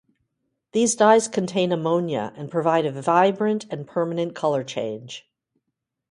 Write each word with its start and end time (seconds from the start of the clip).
These 0.71 0.95
dyes 0.95 1.27
contain 1.27 1.71
ammonia 1.71 2.33
and 2.35 2.49
provide 2.49 2.87
a 2.87 3.01
vibrant 3.03 3.67
and 3.69 3.85
permanent 3.85 4.33
color 4.33 4.63
change. 4.63 5.29